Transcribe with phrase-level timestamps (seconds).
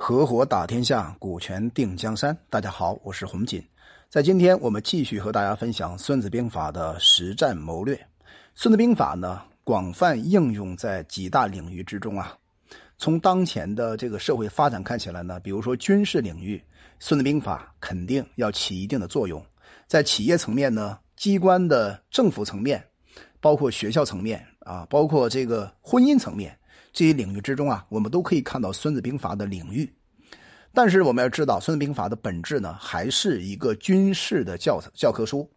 [0.00, 2.34] 合伙打天下，股权定江山。
[2.48, 3.60] 大家好，我是洪锦。
[4.08, 7.96] 在今天，我们继续和大家分享《孙子兵法》的实战谋略。
[8.54, 12.38] 《孙子兵法》呢，广泛应用在几大领域之中啊。
[12.96, 16.56] 从当前的这个社会发展看起来呢，比如说军事领域，
[17.00, 19.44] 《孙子兵法》肯定要起一定的作用。
[19.88, 22.82] 在企业层面呢，机关的政府层面，
[23.40, 26.56] 包括学校层面啊，包括这个婚姻层面。
[26.92, 29.88] 这些领域之中啊，我们都可以看到《孙子兵法》的领域，
[30.72, 35.48] 但是我们要知道，《孙子兵法》的本质呢，还是一个军事的教教科书，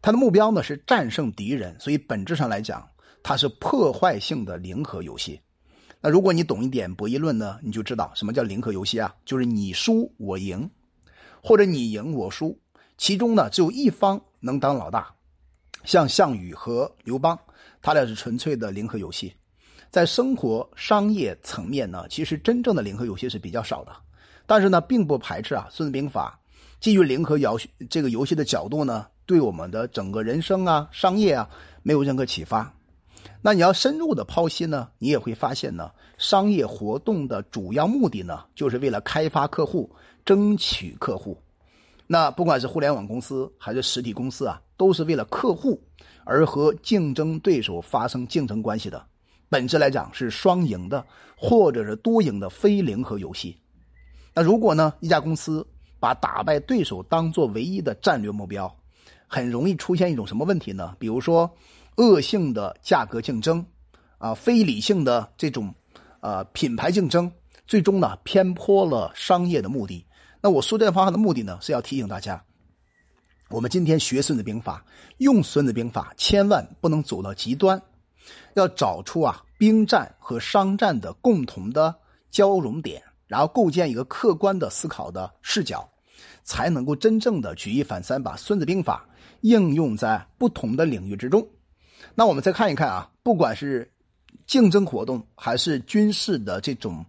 [0.00, 2.88] 它的目标呢是战胜敌人，所以本质上来讲，
[3.22, 5.40] 它是破坏性的零和游戏。
[6.00, 10.70] 那如果你懂一点博弈论呢，你就知道什么叫零和游戏啊，就是你输我赢，
[11.42, 12.58] 或者你赢我输，
[12.96, 15.14] 其中呢只有一方能当老大，
[15.84, 17.38] 像项羽和刘邦，
[17.82, 19.34] 他俩是纯粹的零和游戏。
[19.90, 23.92] 在生活商业层面呢，其实真正的零和游戏是比较少的，
[24.46, 26.38] 但是呢，并不排斥啊，《孙子兵法》
[26.84, 31.50] 基于零和游戏这个游戏的角度呢，对我们的整个人生啊、商业啊
[31.82, 32.72] 没有任何启发。
[33.42, 39.90] 那你要深入的剖析呢，你也会发现呢，商业活动的主要目的呢，就是为了开发客户、
[40.24, 41.36] 争取客户。
[42.06, 45.82] 那不管是互联网公司还是实体公司啊，都是为了客户
[46.24, 49.04] 而和竞争对手发生竞争关系的。
[49.50, 51.04] 本质来讲是双赢的，
[51.36, 53.56] 或者是多赢的非零和游戏。
[54.32, 55.66] 那如果呢，一家公司
[55.98, 58.72] 把打败对手当做唯一的战略目标，
[59.26, 60.94] 很容易出现一种什么问题呢？
[61.00, 61.50] 比如说，
[61.96, 63.66] 恶性的价格竞争，
[64.18, 65.74] 啊，非理性的这种，
[66.20, 67.30] 呃，品牌竞争，
[67.66, 70.06] 最终呢偏颇了商业的目的。
[70.40, 72.40] 那我说这方法的目的呢，是要提醒大家，
[73.48, 74.84] 我们今天学《孙子兵法》，
[75.18, 77.82] 用《孙子兵法》，千万不能走到极端。
[78.54, 81.94] 要找出啊兵战和商战的共同的
[82.30, 85.88] 交融点，然后构建一个客观的思考的视角，
[86.42, 89.06] 才能够真正的举一反三，把《孙子兵法》
[89.42, 91.46] 应用在不同的领域之中。
[92.14, 93.90] 那我们再看一看啊，不管是
[94.46, 97.04] 竞争活动还是军事的这种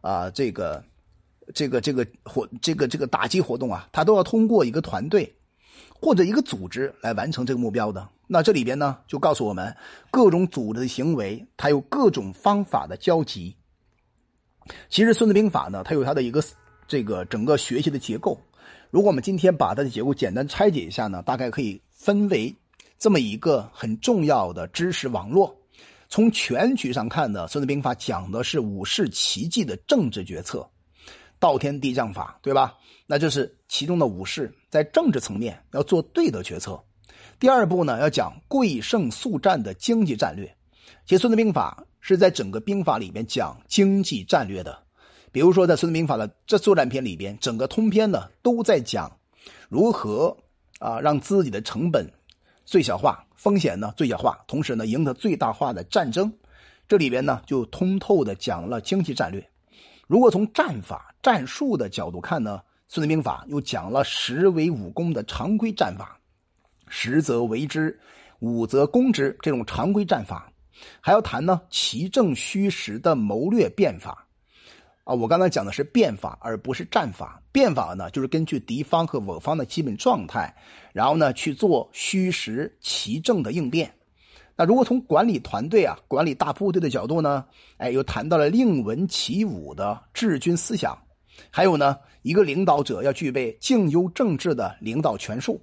[0.00, 0.82] 啊这个
[1.54, 5.35] 这个这个活这个这个打击活动啊，它都要通过一个团队。
[6.00, 9.74] 或者一个组织来完成这个目标的，那这里边呢就告诉我们，
[10.10, 13.54] 各种组织的行为，它有各种方法的交集。
[14.88, 16.42] 其实《孙子兵法》呢，它有它的一个
[16.88, 18.38] 这个整个学习的结构。
[18.90, 22.54] 如果我们今天把它的结构简单拆解一下呢，大概可以分为
[22.98, 25.54] 这么一个很重要的知识网络。
[26.08, 30.68] 从全局上看呢，《孙子兵法》讲的是武士奇迹的政治决策。
[31.38, 32.74] 道天地将法，对吧？
[33.06, 36.82] 那就是其中的武士在政治层面要做对的决策。
[37.38, 40.46] 第二步呢，要讲贵胜速战的经济战略。
[41.04, 44.76] 其实《孙子兵法》是在整个兵法里面讲经济战略的。
[45.30, 49.14] 比如说，在《孙子兵法》的这作战篇里边，整个通篇呢都在讲
[49.68, 50.36] 如何
[50.78, 52.10] 啊让自己的成本
[52.64, 56.32] 最小化、风险呢最小化，同时呢赢得最大化的战争。
[56.88, 59.46] 这里边呢就通透的讲了经济战略。
[60.06, 66.16] 如果从战法、战术的角度看呢，《孙子兵法》又讲了十为武功的常规战法，
[66.86, 67.98] 十则为之，
[68.38, 70.48] 五则攻之这种常规战法，
[71.00, 74.24] 还要谈呢奇正虚实的谋略变法。
[75.02, 77.42] 啊，我刚才讲的是变法，而不是战法。
[77.50, 80.54] 变法呢，就是根据敌方和我方的基本状态，
[80.92, 83.92] 然后呢去做虚实奇正的应变。
[84.58, 87.44] 那如果从管理团队啊、管理大部队的角度呢，
[87.76, 90.96] 哎，又谈到了令文起武的治军思想，
[91.50, 95.60] 还有呢，一个领导者要具备静优政治的领导权术。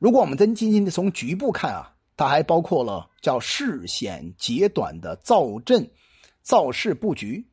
[0.00, 5.88] 如果我们真仅仅的从局部看啊，它还包括了叫事险节短的造阵、
[6.42, 7.46] 造势布局。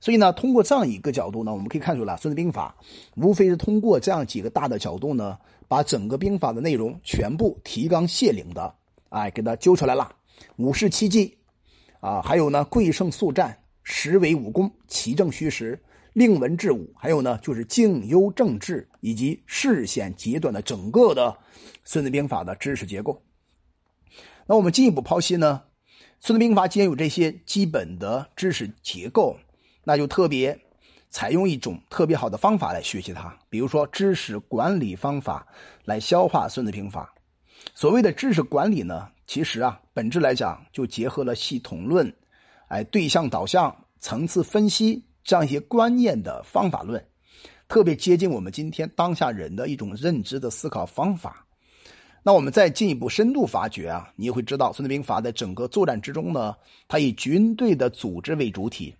[0.00, 2.74] 所以呢，通过这样一个角度呢，我们可以看出来，《孙子兵法》
[3.22, 5.36] 无非是通过这样几个大的角度呢，
[5.68, 8.74] 把整个兵法的内容全部提纲挈领的。
[9.10, 10.14] 哎，给他揪出来了，
[10.56, 11.36] 武士七计，
[12.00, 15.82] 啊，还有呢，贵胜速战，实为武功，奇正虚实，
[16.12, 21.30] 令文治武，还有呢，就是静优政治以及事险节短的整个的
[21.84, 23.22] 《孙子兵法》的知识结构。
[24.46, 25.62] 那我们进一步剖析呢，
[26.20, 29.36] 《孙子兵法》既然有这些基本的知识结构，
[29.84, 30.58] 那就特别
[31.08, 35.46] 采用一种特别好的方法来学习它，比如说知识管理方法
[35.84, 37.10] 来消化《孙子兵法》。
[37.78, 42.12] 所谓的知识管理呢，其实啊，本质来讲就结合了系统论、
[42.66, 47.00] 哎对象导向、层次分析这样一些观念的方法论，
[47.68, 51.46] 特别接近我们今天当下人的一种认知的思考方法。
[52.24, 56.56] 那我们再进一步深度发掘啊，你也会知道，《孙子兵法》在整个作战之中呢，
[56.88, 58.92] 它以军队的组织为主体，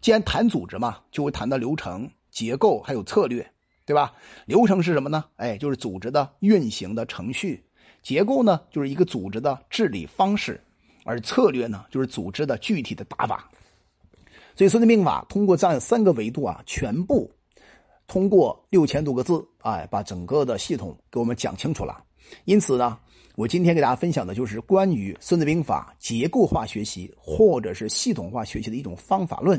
[0.00, 3.48] 既然谈组织嘛，就会谈到流程、结构还有策略，
[3.86, 4.12] 对吧？
[4.44, 5.24] 流程是什么呢？
[5.36, 7.62] 哎，就是组织的运行的程序；
[8.04, 10.52] 结构呢，就是一个组织的治理方式；
[11.04, 13.50] 而策略呢，就是组织的具体的打法。
[14.54, 17.28] 所以《孙子兵法》通过这样三个维度啊，全部
[18.06, 22.04] 通过六千多个字，哎，把整个的系统给我们讲清楚了。
[22.44, 22.98] 因此呢，
[23.36, 29.58] 我今天给大家分享的就是关于《孙子兵法》结构化学习或者是系统化学习的一种方法论。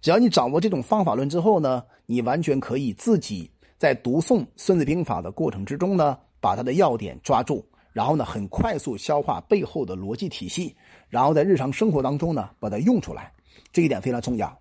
[0.00, 10.76] 只要你掌握这种方法论之后呢，你完全可以自己在读诵《孙子兵法》的过程之中呢，把它的要点抓住，然后呢，很快速消化背后的逻辑体系，
[11.08, 13.32] 然后在日常生活当中呢，把它用出来。
[13.72, 14.58] 这一点非常重要。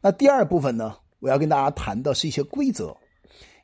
[0.00, 2.96] 那第二部分呢，我要跟大家谈的是一些规则，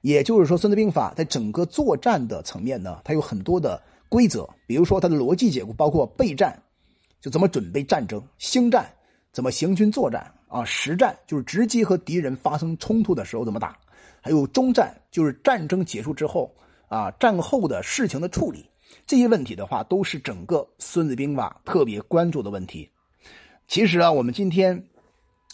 [0.01, 4.49] 也就是说，《孙子兵法》在整个作战的层面呢，它有很多的规则。
[4.67, 6.61] 比如说，它的逻辑结构包括备战，
[7.21, 8.91] 就怎么准备战争；兴战，
[9.33, 13.69] 怎么行军作战啊；实战，就是直接和敌人发生冲突的时候怎么打；
[14.21, 16.51] 还有中战，就是战争结束之后
[16.91, 18.69] 啊，战后的事情的处理。
[19.07, 22.87] 这些问题的话，都是整个《孙子兵法》特别关注的问题。
[23.67, 24.85] 其实啊，我们今天。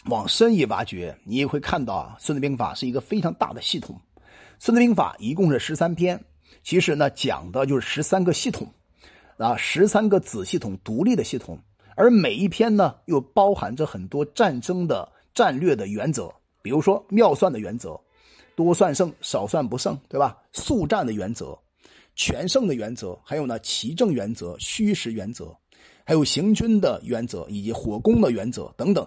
[0.08, 4.00] 往深一挖掘，你也会看到啊，《孙子兵法》是一个非常大的系统。
[4.60, 6.22] 《孙子兵法》一共是十三篇，
[6.62, 8.72] 其实呢，讲的就是十三个系统，
[9.36, 11.58] 啊，十三个子系统独立的系统，
[11.96, 16.32] 而每一篇呢，又包含着很多战争的战略的原则，
[16.62, 18.00] 比如说妙算的原则，
[18.56, 20.36] 多算胜，少算不胜，对吧？
[20.52, 21.56] 速战的原则，
[22.16, 25.54] 全胜的原则，还有呢，奇正原则、虚实原则，
[26.04, 29.06] 还有行军的原则以及火攻的原则等等。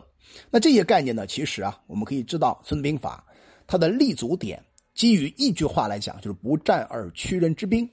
[0.52, 1.26] 那这些概念呢？
[1.26, 3.26] 其实啊，我们可以知道，《孙子兵法》
[3.66, 4.64] 它的立足点，
[4.94, 7.90] 基于一句话来讲，就是“不战而屈人之兵”，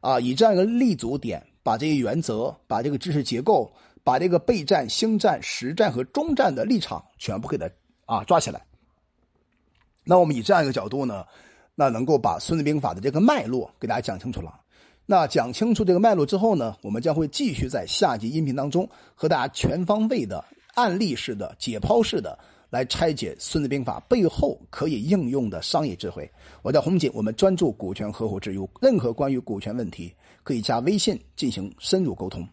[0.00, 3.68] 啊，以这样一个立足点，把这些原则、把这个知识结构、
[4.04, 7.68] 把这个备战、兴战、实战和中战的立场全部给它
[8.06, 8.64] 啊抓起来。
[10.10, 11.24] 那我们以这样一个角度呢，
[11.76, 14.60] 那能够把《孙子兵法》的这个脉络给大家讲清楚了。
[15.06, 20.44] 那讲清楚这个脉络之后呢，我们将会继续在下集音频当中和大家全方位的。
[20.74, 22.36] 案例式的、解剖式的
[22.70, 26.28] 来拆解《孙子兵法》背后可以应用的商业智慧。
[26.62, 30.12] 我叫洪锦，我们专注股权合伙制，有任何关于股权问题，
[30.42, 32.44] 可以加微信进行深入沟通。